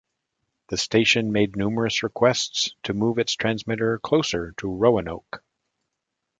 The 0.69 0.77
station 0.77 1.31
made 1.31 1.55
numerous 1.55 2.01
requests 2.01 2.73
to 2.85 2.95
move 2.95 3.19
its 3.19 3.33
transmitter 3.35 3.99
closer 3.99 4.51
to 4.57 4.67
Roanoke. 4.67 5.43